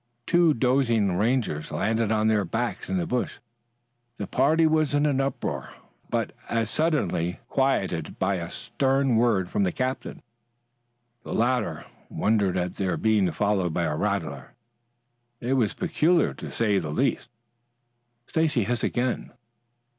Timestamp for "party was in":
4.25-5.05